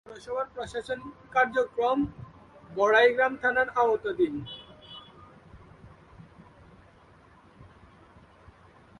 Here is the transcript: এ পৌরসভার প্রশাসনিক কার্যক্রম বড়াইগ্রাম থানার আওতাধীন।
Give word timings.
এ 0.01 0.07
পৌরসভার 0.07 0.47
প্রশাসনিক 0.55 1.13
কার্যক্রম 1.31 1.99
বড়াইগ্রাম 2.69 3.33
থানার 3.41 3.69
আওতাধীন। 3.81 4.35